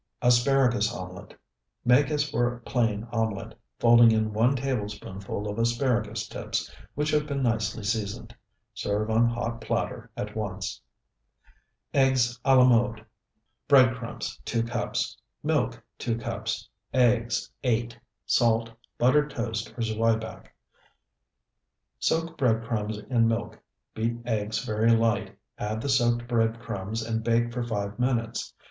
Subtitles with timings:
[0.23, 1.35] ASPARAGUS OMELET
[1.85, 7.43] Make as for plain omelet, folding in one tablespoonful of asparagus tips, which have been
[7.43, 8.35] nicely seasoned.
[8.73, 10.81] Serve on hot platter at once.
[11.93, 13.05] EGG A LA MODE
[13.67, 15.17] Bread crumbs, 2 cups.
[15.43, 16.67] Milk, 2 cups.
[16.95, 17.95] Eggs, 8.
[18.25, 18.71] Salt.
[18.97, 20.47] Buttered toast or zwieback.
[21.99, 23.59] Soak bread crumbs in milk,
[23.93, 28.55] beat eggs very light, add the soaked bread crumbs, and bake for five minutes.